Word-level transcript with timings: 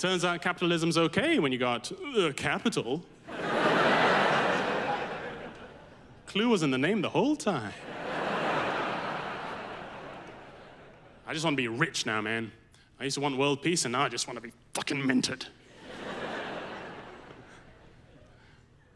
Turns 0.00 0.24
out 0.24 0.40
capitalism's 0.40 0.96
okay 0.96 1.38
when 1.38 1.52
you 1.52 1.58
got 1.58 1.92
uh, 2.16 2.32
capital. 2.32 3.04
Clue 6.24 6.48
was 6.48 6.62
in 6.62 6.70
the 6.70 6.78
name 6.78 7.02
the 7.02 7.10
whole 7.10 7.36
time. 7.36 7.74
I 11.26 11.34
just 11.34 11.44
want 11.44 11.54
to 11.54 11.62
be 11.62 11.68
rich 11.68 12.06
now, 12.06 12.22
man. 12.22 12.50
I 12.98 13.04
used 13.04 13.16
to 13.16 13.20
want 13.20 13.36
world 13.36 13.60
peace, 13.60 13.84
and 13.84 13.92
now 13.92 14.00
I 14.00 14.08
just 14.08 14.26
want 14.26 14.38
to 14.38 14.40
be 14.40 14.52
fucking 14.72 15.06
minted. 15.06 15.44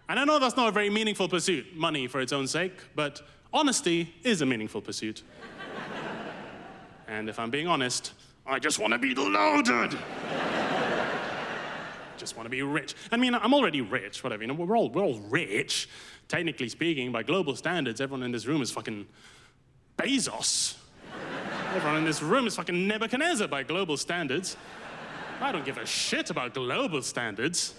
and 0.09 0.19
I 0.19 0.25
know 0.25 0.39
that's 0.39 0.57
not 0.57 0.69
a 0.69 0.73
very 0.73 0.89
meaningful 0.89 1.29
pursuit, 1.29 1.67
money 1.77 2.07
for 2.07 2.23
its 2.23 2.33
own 2.33 2.47
sake, 2.47 2.73
but 2.95 3.21
honesty 3.53 4.15
is 4.23 4.41
a 4.41 4.47
meaningful 4.47 4.81
pursuit. 4.81 5.23
and 7.07 7.29
if 7.29 7.39
I'm 7.39 7.51
being 7.51 7.67
honest, 7.67 8.15
I 8.47 8.59
just 8.59 8.79
want 8.79 8.95
to 8.95 8.99
be 8.99 9.15
loaded. 9.15 9.99
Just 12.19 12.37
want 12.37 12.47
to 12.47 12.51
be 12.51 12.63
rich. 12.63 12.95
I 13.11 13.17
mean, 13.17 13.35
I'm 13.35 13.55
already 13.55 13.81
rich, 13.81 14.23
whatever. 14.23 14.43
You 14.43 14.49
know, 14.49 14.55
we're 14.55 14.77
all 14.77 14.91
we're 14.91 15.03
all 15.03 15.21
rich, 15.21 15.89
technically 16.29 16.69
speaking, 16.69 17.13
by 17.13 17.23
global 17.23 17.57
standards. 17.57 18.01
Everyone 18.01 18.23
in 18.23 18.33
this 18.33 18.47
room 18.47 18.63
is 18.63 18.71
fucking 18.71 19.07
Bezos. 19.99 20.77
Everyone 21.75 21.99
in 21.99 22.05
this 22.05 22.23
room 22.23 22.47
is 22.47 22.57
fucking 22.57 22.87
Nebuchadnezzar 22.87 23.49
by 23.49 23.63
global 23.63 23.97
standards. 23.97 24.57
I 25.41 25.53
don't 25.53 25.65
give 25.65 25.79
a 25.79 25.87
shit 25.87 26.31
about 26.31 26.55
global 26.55 27.03
standards. 27.03 27.75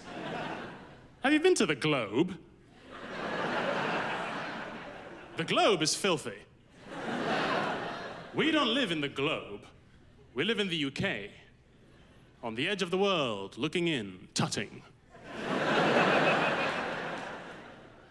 Have 1.22 1.32
you 1.32 1.40
been 1.40 1.54
to 1.56 1.66
the 1.66 1.74
globe? 1.74 2.36
The 5.36 5.44
globe 5.44 5.82
is 5.82 5.94
filthy. 5.94 6.38
We 8.34 8.50
don't 8.50 8.72
live 8.74 8.92
in 8.92 9.00
the 9.00 9.08
globe. 9.08 9.62
We 10.34 10.44
live 10.44 10.60
in 10.60 10.68
the 10.68 10.84
UK, 10.86 11.30
on 12.46 12.54
the 12.54 12.68
edge 12.68 12.80
of 12.80 12.92
the 12.92 12.98
world, 12.98 13.58
looking 13.58 13.88
in, 13.88 14.28
tutting. 14.32 14.80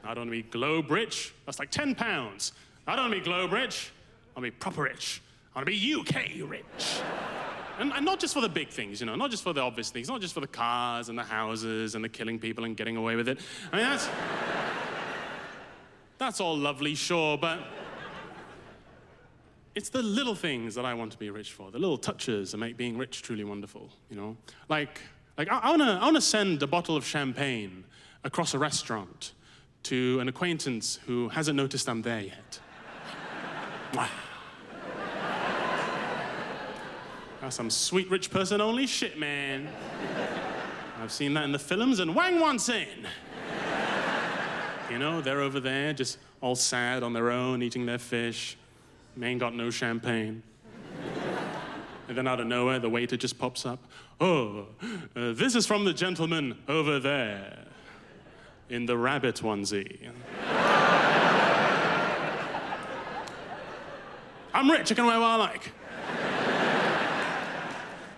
I 0.04 0.14
don't 0.14 0.18
want 0.18 0.28
to 0.28 0.32
be 0.32 0.42
globe 0.44 0.92
rich. 0.92 1.34
That's 1.46 1.58
like 1.58 1.72
10 1.72 1.96
pounds. 1.96 2.52
I 2.86 2.98
don't 2.98 3.06
want 3.06 3.14
to 3.14 3.20
be 3.22 3.24
globe 3.24 3.54
rich. 3.54 3.94
I 4.36 4.40
want 4.40 4.46
to 4.46 4.52
be 4.52 4.58
proper 4.60 4.82
rich. 4.84 5.22
I 5.56 5.60
want 5.60 5.70
to 5.70 5.72
be 5.72 5.96
UK 5.96 6.50
rich. 6.50 7.00
And, 7.80 7.94
and, 7.94 8.04
not 8.04 8.20
just 8.20 8.34
for 8.34 8.42
the 8.42 8.50
big 8.50 8.68
things, 8.68 9.00
you 9.00 9.06
know, 9.06 9.16
not 9.16 9.32
just 9.32 9.42
for 9.42 9.54
the 9.54 9.62
obvious 9.62 9.90
things, 9.90 10.10
not 10.10 10.20
just 10.20 10.34
for 10.34 10.42
the 10.42 10.48
cars 10.48 11.08
and 11.08 11.18
the 11.18 11.24
houses 11.24 11.96
and 11.96 12.04
the 12.04 12.10
killing 12.10 12.38
people 12.38 12.66
and 12.66 12.76
getting 12.76 12.98
away 12.98 13.16
with 13.16 13.30
it. 13.30 13.40
I 13.72 13.78
mean, 13.78 13.86
that's. 13.86 14.10
that's 16.18 16.42
all 16.42 16.58
lovely, 16.58 16.94
sure, 16.94 17.38
but. 17.38 17.60
It's 19.76 19.90
the 19.90 20.02
little 20.02 20.36
things 20.36 20.74
that 20.76 20.86
I 20.86 20.94
want 20.94 21.12
to 21.12 21.18
be 21.18 21.30
rich 21.30 21.52
for, 21.52 21.70
the 21.70 21.80
little 21.80 21.98
touches 21.98 22.52
that 22.52 22.58
make 22.58 22.78
being 22.78 22.98
rich 22.98 23.22
truly 23.22 23.44
wonderful, 23.44 23.90
you 24.10 24.16
know? 24.16 24.38
Like, 24.70 25.02
like 25.38 25.52
I, 25.52 25.60
I 25.60 25.70
wanna, 25.70 26.00
I 26.02 26.06
wanna 26.06 26.22
send 26.22 26.64
a 26.64 26.68
bottle 26.68 26.96
of 26.96 27.06
champagne 27.06 27.84
across 28.24 28.54
a 28.54 28.60
restaurant 28.60 29.34
to 29.84 30.20
an 30.22 30.30
acquaintance 30.30 31.00
who 31.06 31.28
hasn't 31.28 31.58
noticed 31.58 31.90
I'm 31.90 32.02
there 32.02 32.22
yet. 32.22 32.60
That's 37.42 37.58
some 37.58 37.70
sweet 37.70 38.10
rich 38.10 38.32
person 38.32 38.62
only 38.62 38.88
shit, 38.88 39.20
man. 39.20 39.68
I've 41.02 41.12
seen 41.12 41.34
that 41.34 41.44
in 41.44 41.52
the 41.52 41.60
films, 41.60 42.00
and 42.00 42.16
Wang 42.16 42.40
wants 42.40 42.70
in. 42.70 43.06
You 44.90 45.00
know, 45.00 45.20
they're 45.20 45.42
over 45.42 45.60
there 45.60 45.92
just 45.94 46.18
all 46.42 46.56
sad 46.56 47.04
on 47.04 47.12
their 47.12 47.30
own, 47.30 47.62
eating 47.62 47.86
their 47.86 48.00
fish. 48.00 48.58
Ain't 49.22 49.40
got 49.40 49.56
no 49.56 49.70
champagne. 49.70 50.44
and 52.08 52.18
then 52.18 52.28
out 52.28 52.40
of 52.40 52.48
nowhere, 52.48 52.80
the 52.80 52.90
waiter 52.90 53.16
just 53.18 53.40
pops 53.40 53.66
up. 53.66 53.80
Oh, 54.20 54.68
uh, 55.16 55.34
this 55.34 55.56
is 55.56 55.66
from 55.66 55.86
the 55.86 55.94
gentleman 55.94 56.58
over 56.68 57.00
there 57.00 57.66
in 58.70 58.86
the 58.86 58.98
rabbit 58.98 59.36
onesie. 59.38 60.10
I'm 64.54 64.72
rich, 64.72 64.92
I 64.92 64.96
can 64.96 65.06
wear 65.06 65.20
what 65.20 65.28
I 65.28 65.36
like. 65.36 65.72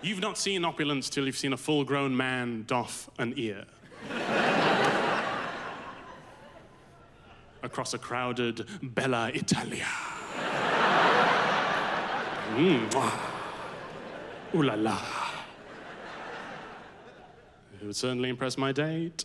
You've 0.02 0.20
not 0.20 0.38
seen 0.38 0.64
opulence 0.64 1.08
till 1.10 1.26
you've 1.26 1.36
seen 1.36 1.52
a 1.52 1.56
full 1.56 1.84
grown 1.84 2.16
man 2.16 2.64
doff 2.66 3.10
an 3.18 3.34
ear. 3.36 3.64
Across 7.62 7.94
a 7.94 7.98
crowded 7.98 8.66
Bella 8.82 9.30
Italia. 9.34 9.86
Mm. 12.58 12.92
Ooh 14.52 14.62
la 14.64 14.74
la. 14.74 14.98
It 17.80 17.86
would 17.86 17.94
certainly 17.94 18.30
impress 18.30 18.58
my 18.58 18.72
date. 18.72 19.24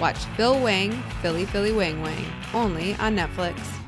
Watch 0.00 0.24
Phil 0.36 0.58
Wang, 0.60 0.92
Philly 1.20 1.44
Philly 1.44 1.72
Wang 1.72 2.00
Wang, 2.00 2.24
only 2.54 2.94
on 2.94 3.16
Netflix. 3.16 3.83